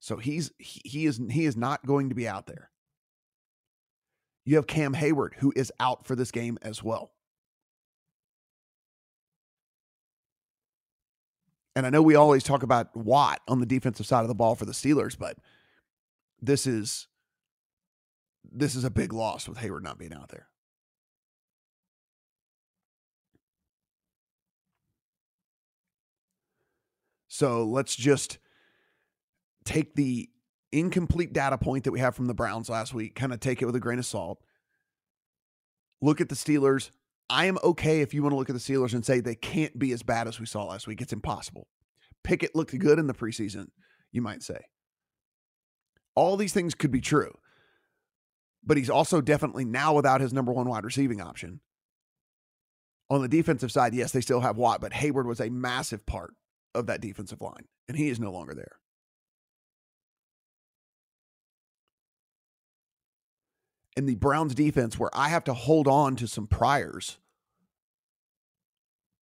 So 0.01 0.17
he's 0.17 0.51
he, 0.59 0.81
he 0.85 1.07
is 1.07 1.21
he 1.31 1.45
is 1.45 1.57
not 1.57 1.87
going 1.87 2.09
to 2.09 2.15
be 2.15 2.29
out 2.29 2.47
there. 2.47 2.71
You 4.45 4.57
have 4.57 4.67
Cam 4.67 4.95
Heyward 4.95 5.35
who 5.39 5.53
is 5.57 5.73
out 5.81 6.07
for 6.07 6.17
this 6.17 6.31
game 6.31 6.59
as 6.63 6.83
well. 6.83 7.13
And 11.77 11.87
I 11.87 11.91
know 11.91 12.03
we 12.03 12.15
always 12.15 12.45
talk 12.45 12.63
about 12.63 12.95
Watt 12.97 13.41
on 13.49 13.61
the 13.61 13.67
defensive 13.67 14.07
side 14.07 14.23
of 14.23 14.29
the 14.29 14.35
ball 14.35 14.55
for 14.55 14.65
the 14.65 14.73
Steelers, 14.73 15.19
but 15.19 15.39
this 16.41 16.67
is 16.67 17.09
this 18.53 18.75
is 18.75 18.85
a 18.85 18.91
big 18.91 19.13
loss 19.13 19.49
with 19.49 19.59
Heyward 19.59 19.83
not 19.83 19.99
being 19.99 20.13
out 20.15 20.29
there. 20.29 20.49
So 27.35 27.65
let's 27.65 27.97
just 27.97 28.39
take 29.65 29.97
the 29.97 30.31
incomplete 30.71 31.33
data 31.33 31.59
point 31.59 31.83
that 31.83 31.91
we 31.91 31.99
have 31.99 32.15
from 32.15 32.27
the 32.27 32.33
Browns 32.33 32.69
last 32.69 32.95
week, 32.95 33.17
kind 33.17 33.33
of 33.33 33.41
take 33.41 33.61
it 33.61 33.67
with 33.67 33.75
a 33.75 33.81
grain 33.81 33.99
of 33.99 34.07
salt. 34.07 34.39
Look 36.01 36.21
at 36.21 36.29
the 36.29 36.37
Steelers. 36.37 36.93
I 37.29 37.47
am 37.47 37.59
okay 37.65 38.03
if 38.03 38.15
you 38.15 38.23
want 38.23 38.35
to 38.35 38.37
look 38.37 38.51
at 38.51 38.55
the 38.55 38.61
Steelers 38.61 38.95
and 38.95 39.05
say 39.05 39.19
they 39.19 39.35
can't 39.35 39.77
be 39.77 39.91
as 39.91 40.05
bad 40.05 40.29
as 40.29 40.39
we 40.39 40.47
saw 40.47 40.67
last 40.67 40.87
week. 40.87 41.03
It's 41.03 41.13
impossible. 41.13 41.67
Pickett 42.23 42.55
looked 42.55 42.79
good 42.79 43.01
in 43.01 43.09
the 43.09 43.15
preseason, 43.15 43.67
you 44.13 44.23
might 44.23 44.45
say. 44.45 44.61
All 46.15 46.37
these 46.37 46.53
things 46.53 46.77
could 46.77 46.93
be 46.93 47.01
true. 47.01 47.33
But 48.63 48.77
he's 48.77 48.91
also 48.91 49.21
definitely 49.21 49.65
now 49.65 49.93
without 49.93 50.21
his 50.21 50.33
number 50.33 50.53
one 50.53 50.69
wide 50.69 50.85
receiving 50.85 51.21
option. 51.21 51.59
On 53.11 53.23
the 53.23 53.29
defensive 53.29 53.73
side, 53.73 53.93
yes, 53.93 54.13
they 54.13 54.21
still 54.21 54.43
have 54.43 54.57
Watt, 54.57 54.81
but 54.81 54.93
Heyward 54.93 55.27
was 55.27 55.41
a 55.41 55.51
massive 55.51 56.07
part 56.07 56.33
of 56.75 56.87
that 56.87 57.01
defensive 57.01 57.41
line, 57.41 57.67
and 57.89 57.97
he 57.97 58.09
is 58.09 58.21
no 58.21 58.33
longer 58.33 58.55
there. 58.55 58.79
And 63.97 64.09
the 64.09 64.17
Browns 64.17 64.55
defense 64.55 64.99
where 64.99 65.11
I 65.15 65.29
have 65.29 65.45
to 65.45 65.55
hold 65.55 65.87
on 65.87 66.17
to 66.17 66.27
some 66.27 66.49
priors 66.49 67.19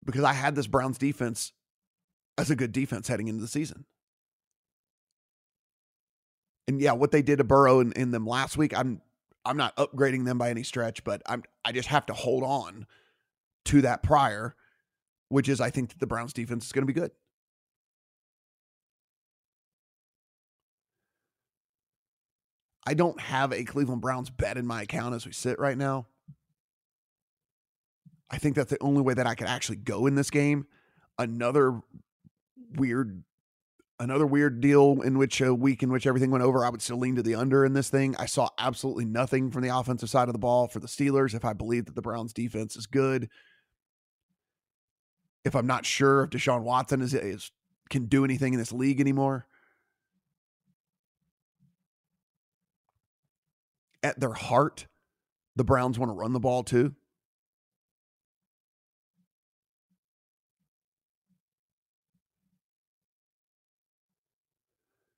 because 0.05 0.23
I 0.23 0.33
had 0.33 0.55
this 0.55 0.67
Browns 0.67 0.97
defense 0.97 1.51
as 2.37 2.49
a 2.49 2.55
good 2.55 2.71
defense 2.71 3.07
heading 3.07 3.27
into 3.27 3.41
the 3.41 3.47
season. 3.47 3.85
And 6.67 6.79
yeah, 6.79 6.93
what 6.93 7.11
they 7.11 7.21
did 7.21 7.39
to 7.39 7.43
Burrow 7.43 7.81
in, 7.81 7.91
in 7.93 8.11
them 8.11 8.25
last 8.25 8.57
week, 8.57 8.77
I'm 8.77 9.01
I'm 9.43 9.57
not 9.57 9.75
upgrading 9.75 10.25
them 10.25 10.37
by 10.37 10.49
any 10.49 10.63
stretch, 10.63 11.03
but 11.03 11.21
I'm 11.25 11.43
I 11.65 11.71
just 11.71 11.89
have 11.89 12.05
to 12.05 12.13
hold 12.13 12.43
on 12.43 12.87
to 13.65 13.81
that 13.81 14.03
prior, 14.03 14.55
which 15.29 15.49
is 15.49 15.59
I 15.59 15.69
think 15.69 15.89
that 15.89 15.99
the 15.99 16.07
Browns 16.07 16.33
defense 16.33 16.65
is 16.65 16.71
going 16.71 16.83
to 16.87 16.93
be 16.93 16.99
good. 16.99 17.11
I 22.85 22.93
don't 22.93 23.19
have 23.19 23.53
a 23.53 23.63
Cleveland 23.63 24.01
Browns 24.01 24.29
bet 24.29 24.57
in 24.57 24.65
my 24.65 24.81
account 24.81 25.15
as 25.15 25.25
we 25.25 25.31
sit 25.31 25.59
right 25.59 25.77
now. 25.77 26.07
I 28.29 28.37
think 28.37 28.55
that's 28.55 28.71
the 28.71 28.81
only 28.81 29.01
way 29.01 29.13
that 29.13 29.27
I 29.27 29.35
could 29.35 29.47
actually 29.47 29.75
go 29.77 30.07
in 30.07 30.15
this 30.15 30.29
game. 30.29 30.65
Another 31.19 31.81
weird 32.75 33.23
another 33.99 34.25
weird 34.25 34.61
deal 34.61 35.01
in 35.03 35.15
which 35.17 35.41
a 35.41 35.53
week 35.53 35.83
in 35.83 35.91
which 35.91 36.07
everything 36.07 36.31
went 36.31 36.43
over, 36.43 36.65
I 36.65 36.69
would 36.69 36.81
still 36.81 36.97
lean 36.97 37.15
to 37.17 37.23
the 37.23 37.35
under 37.35 37.63
in 37.63 37.73
this 37.73 37.89
thing. 37.89 38.15
I 38.17 38.25
saw 38.25 38.49
absolutely 38.57 39.05
nothing 39.05 39.51
from 39.51 39.61
the 39.61 39.77
offensive 39.77 40.09
side 40.09 40.27
of 40.27 40.33
the 40.33 40.39
ball 40.39 40.67
for 40.67 40.79
the 40.79 40.87
Steelers. 40.87 41.35
If 41.35 41.45
I 41.45 41.53
believe 41.53 41.85
that 41.85 41.93
the 41.93 42.01
Browns 42.01 42.33
defense 42.33 42.75
is 42.75 42.87
good, 42.87 43.29
if 45.45 45.55
I'm 45.55 45.67
not 45.67 45.85
sure 45.85 46.23
if 46.23 46.31
Deshaun 46.31 46.63
Watson 46.63 47.01
is, 47.01 47.13
is 47.13 47.51
can 47.91 48.05
do 48.05 48.25
anything 48.25 48.53
in 48.53 48.59
this 48.59 48.71
league 48.71 48.99
anymore, 48.99 49.45
at 54.03 54.19
their 54.19 54.33
heart, 54.33 54.87
the 55.55 55.63
Browns 55.63 55.99
want 55.99 56.09
to 56.09 56.13
run 56.13 56.33
the 56.33 56.39
ball 56.39 56.63
too. 56.63 56.95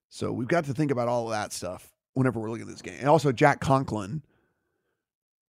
So 0.10 0.32
we've 0.32 0.48
got 0.48 0.66
to 0.66 0.74
think 0.76 0.92
about 0.92 1.08
all 1.08 1.26
of 1.26 1.32
that 1.32 1.52
stuff 1.52 1.92
whenever 2.14 2.40
we're 2.40 2.52
looking 2.52 2.68
at 2.68 2.72
this 2.72 2.84
game. 2.84 2.98
And 3.00 3.10
also, 3.10 3.32
Jack 3.32 3.60
Conklin 3.60 4.22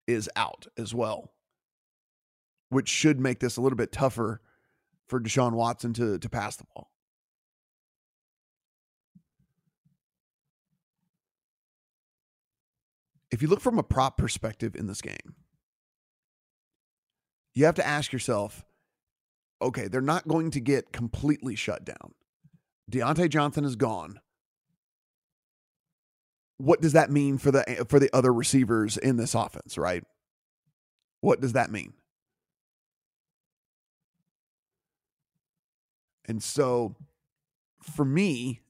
is 0.07 0.31
out 0.37 0.67
as 0.79 0.95
well, 0.95 1.33
which 2.71 2.88
should 2.88 3.21
make 3.21 3.41
this 3.41 3.59
a 3.59 3.61
little 3.61 3.76
bit 3.76 3.93
tougher 3.93 4.41
for 5.07 5.21
Deshaun 5.21 5.53
Watson 5.53 5.93
to, 5.95 6.19
to 6.19 6.29
pass 6.31 6.57
the 6.57 6.64
ball. 6.75 6.91
If 13.35 13.43
you 13.43 13.49
look 13.49 13.61
from 13.61 13.81
a 13.81 13.83
prop 13.83 14.17
perspective 14.17 14.76
in 14.76 14.87
this 14.87 15.03
game, 15.03 15.35
you 17.53 17.64
have 17.64 17.75
to 17.75 17.87
ask 17.87 18.12
yourself 18.12 18.64
okay, 19.61 19.88
they're 19.88 20.00
not 20.00 20.29
going 20.29 20.50
to 20.50 20.61
get 20.61 20.93
completely 20.93 21.57
shut 21.57 21.85
down. 21.85 22.12
Diontae 22.91 23.31
Johnson 23.31 23.64
is 23.64 23.76
gone. 23.76 24.21
What 26.59 26.83
does 26.83 26.93
that 26.93 27.11
mean 27.11 27.38
for 27.38 27.50
the 27.50 27.87
for 27.88 27.99
the 27.99 28.14
other 28.14 28.33
receivers 28.33 28.97
in 28.97 29.17
this 29.17 29.35
offense, 29.35 29.76
right? 29.76 30.05
What 31.21 31.41
does 31.41 31.55
that 31.55 31.73
mean? 31.73 31.95
And 36.26 36.41
so 36.41 36.95
for 37.83 38.05
me, 38.05 38.61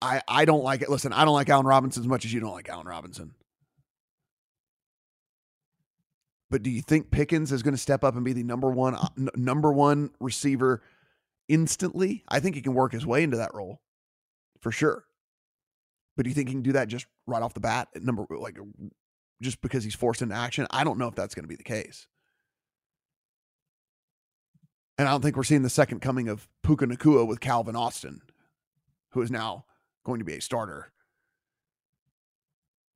I 0.00 0.20
I 0.28 0.44
don't 0.44 0.62
like 0.62 0.82
it. 0.82 0.88
Listen, 0.88 1.12
I 1.12 1.24
don't 1.24 1.34
like 1.34 1.48
Allen 1.48 1.66
Robinson 1.66 2.04
as 2.04 2.08
much 2.08 2.24
as 2.24 2.32
you 2.32 2.38
don't 2.38 2.52
like 2.52 2.68
Allen 2.68 2.86
Robinson. 2.86 3.34
But 6.50 6.62
do 6.62 6.70
you 6.70 6.80
think 6.80 7.10
Pickens 7.10 7.50
is 7.50 7.62
going 7.62 7.74
to 7.74 7.80
step 7.80 8.04
up 8.04 8.14
and 8.14 8.24
be 8.24 8.32
the 8.32 8.44
number 8.44 8.70
one 8.70 8.94
uh, 8.94 9.08
number 9.34 9.72
one 9.72 10.10
receiver 10.20 10.80
instantly. 11.48 12.24
I 12.28 12.40
think 12.40 12.54
he 12.54 12.62
can 12.62 12.74
work 12.74 12.92
his 12.92 13.06
way 13.06 13.22
into 13.22 13.36
that 13.38 13.54
role 13.54 13.80
for 14.60 14.72
sure. 14.72 15.04
But 16.16 16.24
do 16.24 16.30
you 16.30 16.34
think 16.34 16.48
he 16.48 16.54
can 16.54 16.62
do 16.62 16.72
that 16.72 16.88
just 16.88 17.06
right 17.26 17.42
off 17.42 17.54
the 17.54 17.60
bat? 17.60 17.88
At 17.94 18.02
number 18.02 18.26
like 18.30 18.58
just 19.42 19.60
because 19.60 19.84
he's 19.84 19.94
forced 19.94 20.22
into 20.22 20.34
action? 20.34 20.66
I 20.70 20.84
don't 20.84 20.98
know 20.98 21.08
if 21.08 21.14
that's 21.14 21.34
going 21.34 21.44
to 21.44 21.48
be 21.48 21.56
the 21.56 21.62
case. 21.62 22.06
And 24.98 25.06
I 25.06 25.10
don't 25.10 25.20
think 25.20 25.36
we're 25.36 25.44
seeing 25.44 25.62
the 25.62 25.68
second 25.68 26.00
coming 26.00 26.28
of 26.28 26.48
Puka 26.62 26.86
Nacua 26.86 27.26
with 27.26 27.40
Calvin 27.40 27.76
Austin, 27.76 28.22
who 29.10 29.20
is 29.20 29.30
now 29.30 29.66
going 30.04 30.20
to 30.20 30.24
be 30.24 30.34
a 30.34 30.40
starter 30.40 30.90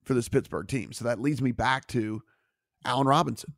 for 0.03 0.15
this 0.15 0.27
Pittsburgh 0.27 0.67
team. 0.67 0.93
So 0.93 1.05
that 1.05 1.21
leads 1.21 1.43
me 1.43 1.51
back 1.51 1.85
to 1.89 2.23
Allen 2.85 3.07
Robinson. 3.07 3.53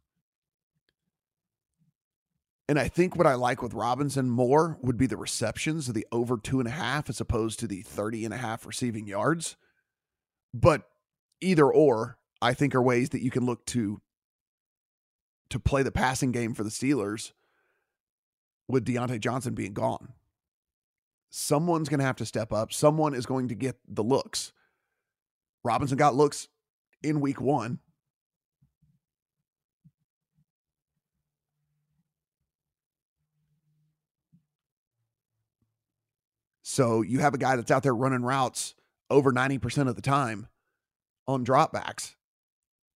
And 2.70 2.80
I 2.80 2.88
think 2.88 3.15
what 3.15 3.27
I 3.27 3.36
like 3.36 3.62
with 3.62 3.74
Robinson 3.74 4.30
more 4.30 4.77
would 4.82 4.98
be 4.98 5.06
the 5.06 5.18
receptions 5.18 5.89
of 5.89 5.96
the 5.96 6.08
over 6.12 6.38
two 6.38 6.60
and 6.60 6.68
a 6.68 6.72
half 6.72 7.10
as 7.10 7.20
opposed 7.20 7.60
to 7.60 7.68
the 7.68 7.82
30 7.82 8.25
and 8.25 8.34
a 8.34 8.38
half 8.38 8.65
receiving 8.65 9.06
yards. 9.06 9.58
But 10.53 10.84
either 11.42 11.70
or, 11.70 12.18
I 12.42 12.53
think 12.53 12.74
are 12.74 12.82
ways 12.82 13.10
that 13.10 13.22
you 13.22 13.32
can 13.32 13.46
look 13.46 13.65
to 13.68 14.01
to 15.50 15.60
play 15.60 15.84
the 15.84 15.92
passing 15.92 16.32
game 16.32 16.53
for 16.53 16.63
the 16.63 16.72
Steelers 16.72 17.32
with 18.68 18.86
Diontae 18.86 19.20
Johnson 19.20 19.53
being 19.53 19.74
gone. 19.74 20.13
Someone's 21.30 21.89
going 21.89 22.00
to 22.00 22.06
have 22.06 22.15
to 22.15 22.25
step 22.25 22.51
up. 22.51 22.74
Someone 22.74 23.13
is 23.13 23.25
going 23.25 23.50
to 23.50 23.56
get 23.56 23.75
the 23.88 24.03
looks. 24.03 24.51
Robinson 25.63 25.98
got 25.98 26.15
looks 26.15 26.48
in 27.03 27.22
week 27.22 27.39
one. 27.39 27.80
So 36.74 37.03
you 37.03 37.20
have 37.20 37.36
a 37.36 37.38
guy 37.38 37.56
that's 37.56 37.70
out 37.70 37.84
there 37.84 37.94
running 37.94 38.24
routes 38.24 38.74
over 39.12 39.32
90% 39.32 39.88
of 39.88 39.96
the 39.96 40.01
time 40.01 40.48
on 41.27 41.46
dropbacks. 41.46 42.15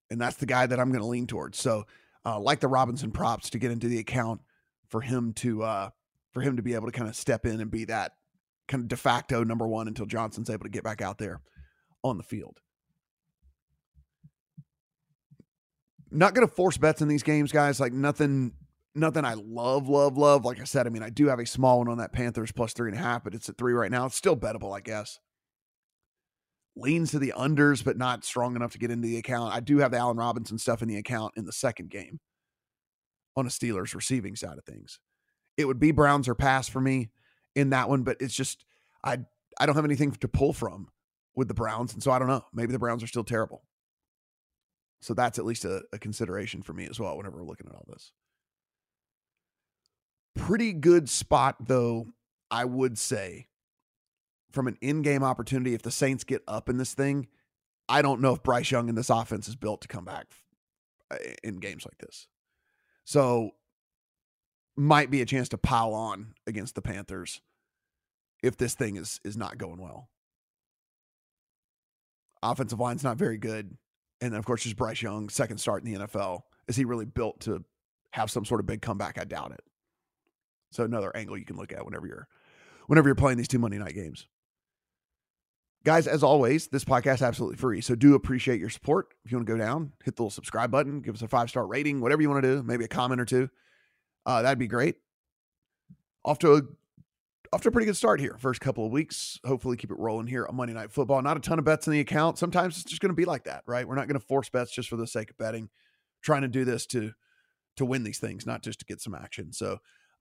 And 0.09 0.19
that's 0.19 0.37
the 0.37 0.47
guy 0.47 0.65
that 0.65 0.79
I'm 0.79 0.89
going 0.89 1.03
to 1.03 1.07
lean 1.07 1.27
towards. 1.27 1.59
So, 1.59 1.85
uh, 2.25 2.39
like 2.39 2.59
the 2.59 2.67
Robinson 2.67 3.11
props 3.11 3.51
to 3.51 3.59
get 3.59 3.69
into 3.69 3.87
the 3.87 3.99
account 3.99 4.41
for 4.89 5.01
him 5.01 5.31
to 5.33 5.61
uh, 5.61 5.89
for 6.33 6.41
him 6.41 6.55
to 6.55 6.63
be 6.63 6.73
able 6.73 6.87
to 6.87 6.91
kind 6.91 7.07
of 7.07 7.15
step 7.15 7.45
in 7.45 7.61
and 7.61 7.69
be 7.69 7.85
that 7.85 8.13
kind 8.67 8.81
of 8.81 8.87
de 8.87 8.97
facto 8.97 9.43
number 9.43 9.67
one 9.67 9.87
until 9.87 10.07
Johnson's 10.07 10.49
able 10.49 10.63
to 10.63 10.71
get 10.71 10.83
back 10.83 11.03
out 11.03 11.19
there 11.19 11.41
on 12.03 12.17
the 12.17 12.23
field. 12.23 12.57
Not 16.09 16.33
going 16.33 16.47
to 16.47 16.53
force 16.53 16.77
bets 16.77 17.03
in 17.03 17.09
these 17.09 17.21
games, 17.21 17.51
guys. 17.51 17.79
Like 17.79 17.93
nothing, 17.93 18.53
nothing 18.97 19.25
I 19.25 19.35
love, 19.35 19.87
love, 19.87 20.17
love. 20.17 20.45
Like 20.45 20.59
I 20.59 20.63
said, 20.63 20.87
I 20.87 20.89
mean, 20.89 21.03
I 21.03 21.09
do 21.09 21.27
have 21.27 21.39
a 21.39 21.45
small 21.45 21.79
one 21.79 21.89
on 21.89 21.97
that 21.97 22.13
Panthers 22.13 22.51
plus 22.51 22.73
three 22.73 22.89
and 22.89 22.99
a 22.99 23.01
half, 23.01 23.23
but 23.23 23.33
it's 23.33 23.49
at 23.49 23.57
three 23.57 23.73
right 23.73 23.91
now. 23.91 24.05
It's 24.05 24.15
still 24.15 24.35
bettable, 24.35 24.75
I 24.75 24.81
guess. 24.81 25.19
Leans 26.75 27.11
to 27.11 27.19
the 27.19 27.33
unders, 27.35 27.83
but 27.83 27.97
not 27.97 28.23
strong 28.23 28.55
enough 28.55 28.71
to 28.73 28.77
get 28.77 28.91
into 28.91 29.07
the 29.07 29.17
account. 29.17 29.53
I 29.53 29.59
do 29.59 29.79
have 29.79 29.91
the 29.91 29.97
Allen 29.97 30.17
Robinson 30.17 30.57
stuff 30.57 30.81
in 30.81 30.87
the 30.87 30.97
account 30.97 31.33
in 31.35 31.45
the 31.45 31.51
second 31.51 31.89
game 31.89 32.19
on 33.35 33.45
a 33.45 33.49
Steelers 33.49 33.95
receiving 33.95 34.35
side 34.35 34.57
of 34.57 34.65
things. 34.65 34.99
It 35.57 35.65
would 35.65 35.79
be 35.79 35.91
Browns 35.91 36.27
or 36.27 36.35
pass 36.35 36.67
for 36.67 36.79
me 36.79 37.09
in 37.55 37.71
that 37.71 37.89
one, 37.89 38.03
but 38.03 38.17
it's 38.19 38.35
just 38.35 38.63
I 39.03 39.19
I 39.59 39.65
don't 39.65 39.75
have 39.75 39.85
anything 39.85 40.11
to 40.11 40.27
pull 40.27 40.53
from 40.53 40.89
with 41.35 41.47
the 41.47 41.53
Browns, 41.53 41.93
and 41.93 42.03
so 42.03 42.11
I 42.11 42.19
don't 42.19 42.27
know. 42.27 42.45
Maybe 42.53 42.73
the 42.73 42.79
Browns 42.79 43.03
are 43.03 43.07
still 43.07 43.23
terrible. 43.23 43.63
So 45.01 45.13
that's 45.13 45.39
at 45.39 45.45
least 45.45 45.65
a, 45.65 45.83
a 45.93 45.99
consideration 45.99 46.63
for 46.63 46.73
me 46.73 46.87
as 46.89 46.99
well 46.99 47.15
whenever 47.17 47.37
we're 47.37 47.45
looking 47.47 47.67
at 47.67 47.75
all 47.75 47.85
this. 47.87 48.11
Pretty 50.37 50.73
good 50.73 51.09
spot 51.09 51.55
though, 51.59 52.07
I 52.49 52.65
would 52.65 52.97
say, 52.97 53.47
from 54.51 54.67
an 54.67 54.77
in-game 54.81 55.23
opportunity. 55.23 55.73
If 55.73 55.81
the 55.81 55.91
Saints 55.91 56.23
get 56.23 56.43
up 56.47 56.69
in 56.69 56.77
this 56.77 56.93
thing, 56.93 57.27
I 57.89 58.01
don't 58.01 58.21
know 58.21 58.33
if 58.33 58.43
Bryce 58.43 58.71
Young 58.71 58.89
and 58.89 58.97
this 58.97 59.09
offense 59.09 59.47
is 59.47 59.55
built 59.55 59.81
to 59.81 59.87
come 59.87 60.05
back 60.05 60.27
uh, 61.11 61.17
in 61.43 61.57
games 61.57 61.85
like 61.85 61.97
this. 61.99 62.27
So 63.05 63.51
might 64.75 65.09
be 65.09 65.21
a 65.21 65.25
chance 65.25 65.49
to 65.49 65.57
pile 65.57 65.93
on 65.93 66.33
against 66.45 66.75
the 66.75 66.81
Panthers 66.81 67.41
if 68.43 68.57
this 68.57 68.75
thing 68.75 68.95
is 68.95 69.19
is 69.23 69.37
not 69.37 69.57
going 69.57 69.81
well. 69.81 70.09
Offensive 72.43 72.79
line's 72.79 73.03
not 73.03 73.17
very 73.17 73.37
good. 73.37 73.77
And 74.21 74.31
then 74.31 74.39
of 74.39 74.45
course 74.45 74.63
there's 74.63 74.73
Bryce 74.73 75.01
Young, 75.01 75.29
second 75.29 75.57
start 75.57 75.83
in 75.83 75.93
the 75.93 75.99
NFL. 76.07 76.41
Is 76.67 76.75
he 76.75 76.85
really 76.85 77.05
built 77.05 77.39
to 77.41 77.63
have 78.11 78.29
some 78.29 78.45
sort 78.45 78.59
of 78.59 78.65
big 78.65 78.81
comeback? 78.81 79.17
I 79.19 79.23
doubt 79.23 79.51
it. 79.51 79.63
So 80.77 80.83
another 80.83 81.11
angle 81.17 81.35
you 81.35 81.43
can 81.43 81.57
look 81.57 81.73
at 81.73 81.83
whenever 81.83 82.05
you're 82.05 82.27
whenever 82.85 83.09
you're 83.09 83.15
playing 83.15 83.39
these 83.39 83.47
two 83.47 83.57
Monday 83.57 83.79
night 83.79 83.95
games. 83.95 84.27
Guys, 85.83 86.05
as 86.05 86.21
always, 86.21 86.67
this 86.67 86.85
podcast 86.85 87.15
is 87.15 87.21
absolutely 87.23 87.57
free. 87.57 87.81
So 87.81 87.95
do 87.95 88.13
appreciate 88.13 88.59
your 88.59 88.69
support. 88.69 89.07
If 89.25 89.31
you 89.31 89.39
want 89.39 89.47
to 89.47 89.53
go 89.53 89.57
down, 89.57 89.93
hit 90.03 90.15
the 90.15 90.21
little 90.21 90.29
subscribe 90.29 90.69
button, 90.69 91.01
give 91.01 91.15
us 91.15 91.23
a 91.23 91.27
five 91.27 91.49
star 91.49 91.65
rating, 91.65 91.99
whatever 91.99 92.21
you 92.21 92.29
want 92.29 92.43
to 92.43 92.57
do, 92.57 92.63
maybe 92.63 92.85
a 92.85 92.87
comment 92.87 93.19
or 93.19 93.25
two. 93.25 93.49
Uh, 94.23 94.43
that'd 94.43 94.59
be 94.59 94.67
great. 94.67 94.97
Off 96.23 96.37
to 96.39 96.53
a 96.53 96.61
off 97.51 97.63
to 97.63 97.69
a 97.69 97.71
pretty 97.71 97.87
good 97.87 97.97
start 97.97 98.19
here. 98.19 98.37
First 98.37 98.61
couple 98.61 98.85
of 98.85 98.91
weeks. 98.91 99.39
Hopefully 99.43 99.77
keep 99.77 99.89
it 99.89 99.97
rolling 99.97 100.27
here 100.27 100.45
on 100.45 100.55
Monday 100.55 100.75
Night 100.75 100.91
Football. 100.91 101.23
Not 101.23 101.37
a 101.37 101.39
ton 101.39 101.57
of 101.57 101.65
bets 101.65 101.87
in 101.87 101.93
the 101.93 102.01
account. 102.01 102.37
Sometimes 102.37 102.75
it's 102.75 102.89
just 102.89 103.01
going 103.01 103.09
to 103.09 103.15
be 103.15 103.25
like 103.25 103.45
that, 103.45 103.63
right? 103.65 103.87
We're 103.87 103.95
not 103.95 104.07
going 104.07 104.19
to 104.19 104.27
force 104.27 104.49
bets 104.49 104.71
just 104.71 104.89
for 104.89 104.97
the 104.97 105.07
sake 105.07 105.31
of 105.31 105.39
betting. 105.39 105.69
Trying 106.21 106.43
to 106.43 106.47
do 106.47 106.65
this 106.65 106.85
to 106.87 107.13
to 107.77 107.85
win 107.85 108.03
these 108.03 108.19
things, 108.19 108.45
not 108.45 108.61
just 108.61 108.79
to 108.79 108.85
get 108.85 109.01
some 109.01 109.15
action. 109.15 109.51
So 109.53 109.79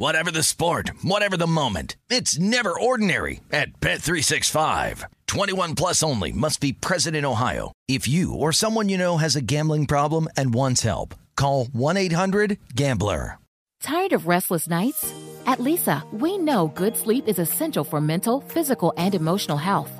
Whatever 0.00 0.30
the 0.30 0.42
sport, 0.42 0.92
whatever 1.02 1.36
the 1.36 1.46
moment. 1.46 1.94
It's 2.08 2.38
never 2.38 2.72
ordinary 2.72 3.40
at 3.52 3.80
Bet365. 3.80 5.04
21 5.26 5.74
plus 5.74 6.02
only 6.02 6.32
must 6.32 6.58
be 6.58 6.72
present 6.72 7.14
in 7.14 7.26
Ohio. 7.26 7.70
If 7.86 8.08
you 8.08 8.32
or 8.32 8.50
someone 8.50 8.88
you 8.88 8.96
know 8.96 9.18
has 9.18 9.36
a 9.36 9.42
gambling 9.42 9.84
problem 9.84 10.28
and 10.38 10.54
wants 10.54 10.84
help, 10.84 11.14
call 11.36 11.66
1-800-GAMBLER. 11.66 13.36
Tired 13.82 14.14
of 14.14 14.26
restless 14.26 14.66
nights? 14.70 15.12
At 15.44 15.58
Leesa, 15.58 16.10
we 16.14 16.38
know 16.38 16.68
good 16.68 16.96
sleep 16.96 17.28
is 17.28 17.38
essential 17.38 17.84
for 17.84 18.00
mental, 18.00 18.40
physical, 18.40 18.94
and 18.96 19.14
emotional 19.14 19.58
health. 19.58 19.99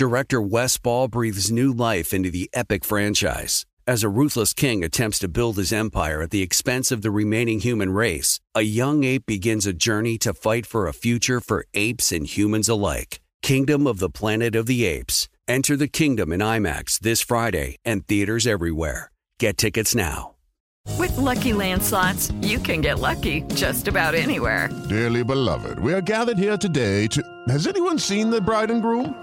Director 0.00 0.40
Wes 0.40 0.78
Ball 0.78 1.08
breathes 1.08 1.52
new 1.52 1.74
life 1.74 2.14
into 2.14 2.30
the 2.30 2.48
epic 2.54 2.86
franchise. 2.86 3.66
As 3.86 4.02
a 4.02 4.08
ruthless 4.08 4.54
king 4.54 4.82
attempts 4.82 5.18
to 5.18 5.28
build 5.28 5.58
his 5.58 5.74
empire 5.74 6.22
at 6.22 6.30
the 6.30 6.40
expense 6.40 6.90
of 6.90 7.02
the 7.02 7.10
remaining 7.10 7.60
human 7.60 7.92
race, 7.92 8.40
a 8.54 8.62
young 8.62 9.04
ape 9.04 9.26
begins 9.26 9.66
a 9.66 9.74
journey 9.74 10.16
to 10.16 10.32
fight 10.32 10.64
for 10.64 10.88
a 10.88 10.94
future 10.94 11.38
for 11.38 11.66
apes 11.74 12.12
and 12.12 12.26
humans 12.26 12.66
alike. 12.66 13.20
Kingdom 13.42 13.86
of 13.86 13.98
the 13.98 14.08
Planet 14.08 14.54
of 14.54 14.64
the 14.64 14.86
Apes. 14.86 15.28
Enter 15.46 15.76
the 15.76 15.86
kingdom 15.86 16.32
in 16.32 16.40
IMAX 16.40 16.98
this 17.00 17.20
Friday 17.20 17.76
and 17.84 18.08
theaters 18.08 18.46
everywhere. 18.46 19.10
Get 19.38 19.58
tickets 19.58 19.94
now. 19.94 20.30
With 20.98 21.14
Lucky 21.18 21.52
Land 21.52 21.82
slots, 21.82 22.30
you 22.40 22.58
can 22.58 22.80
get 22.80 23.00
lucky 23.00 23.42
just 23.54 23.86
about 23.86 24.14
anywhere. 24.14 24.70
Dearly 24.88 25.24
beloved, 25.24 25.78
we 25.80 25.92
are 25.92 26.00
gathered 26.00 26.38
here 26.38 26.56
today 26.56 27.06
to. 27.08 27.22
Has 27.48 27.66
anyone 27.66 27.98
seen 27.98 28.30
the 28.30 28.40
bride 28.40 28.70
and 28.70 28.80
groom? 28.80 29.22